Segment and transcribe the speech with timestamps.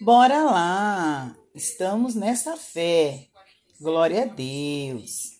[0.00, 1.36] Bora lá!
[1.52, 3.26] Estamos nessa fé.
[3.80, 5.37] Glória a Deus.